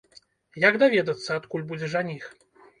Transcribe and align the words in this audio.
Як 0.67 0.79
даведацца, 0.85 1.29
адкуль 1.39 1.69
будзе 1.71 1.93
жаніх? 1.95 2.23